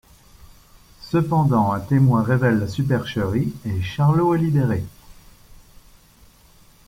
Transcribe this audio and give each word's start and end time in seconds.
Cependant, 1.01 1.73
un 1.73 1.79
témoin 1.79 2.23
révèle 2.23 2.57
la 2.57 2.67
supercherie 2.67 3.53
et 3.65 3.83
Charlot 3.83 4.33
est 4.33 4.39
libéré. 4.39 4.83